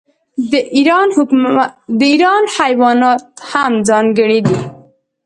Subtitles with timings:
[0.51, 0.53] د
[2.15, 4.59] ایران حیوانات هم ځانګړي دي.